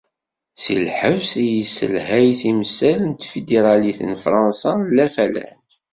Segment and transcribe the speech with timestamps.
[0.61, 5.57] Si lḥebs, i yesselḥay timsal n Tfidiralit n Fransa n Lafalan.